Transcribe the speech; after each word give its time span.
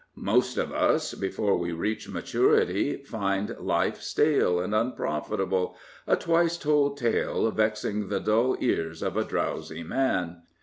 Most 0.15 0.57
of 0.57 0.71
us, 0.71 1.13
before 1.13 1.55
we 1.59 1.73
reach 1.73 2.09
maturity, 2.09 3.03
find 3.03 3.55
life 3.59 4.01
stale 4.01 4.59
and 4.59 4.73
unprofitable 4.73 5.75
—"a 6.07 6.15
twice 6.15 6.57
told 6.57 6.97
tale 6.97 7.51
vexing 7.51 8.07
the 8.07 8.19
dull 8.19 8.57
ears 8.59 9.03
of 9.03 9.15
a 9.15 9.23
drowsy 9.23 9.83
man." 9.83 10.37